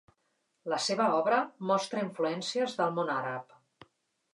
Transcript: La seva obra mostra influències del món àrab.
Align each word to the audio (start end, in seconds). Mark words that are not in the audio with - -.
La 0.73 0.79
seva 0.85 1.05
obra 1.19 1.39
mostra 1.73 2.03
influències 2.09 2.77
del 2.83 2.99
món 3.01 3.17
àrab. 3.23 3.61